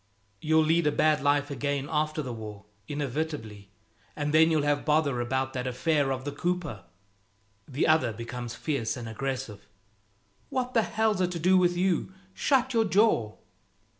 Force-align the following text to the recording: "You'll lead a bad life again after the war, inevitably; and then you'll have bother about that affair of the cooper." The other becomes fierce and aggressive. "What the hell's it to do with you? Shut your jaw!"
"You'll 0.41 0.63
lead 0.63 0.87
a 0.87 0.91
bad 0.91 1.21
life 1.21 1.51
again 1.51 1.87
after 1.87 2.23
the 2.23 2.33
war, 2.33 2.65
inevitably; 2.87 3.69
and 4.15 4.33
then 4.33 4.49
you'll 4.49 4.63
have 4.63 4.83
bother 4.83 5.21
about 5.21 5.53
that 5.53 5.67
affair 5.67 6.11
of 6.11 6.25
the 6.25 6.31
cooper." 6.31 6.85
The 7.67 7.85
other 7.85 8.11
becomes 8.11 8.55
fierce 8.55 8.97
and 8.97 9.07
aggressive. 9.07 9.67
"What 10.49 10.73
the 10.73 10.81
hell's 10.81 11.21
it 11.21 11.29
to 11.33 11.39
do 11.39 11.55
with 11.55 11.77
you? 11.77 12.11
Shut 12.33 12.73
your 12.73 12.85
jaw!" 12.85 13.35